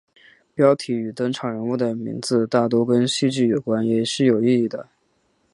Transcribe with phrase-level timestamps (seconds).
[0.55, 4.83] 标题与登场人物的名字大多跟戏剧有关也是有意为之。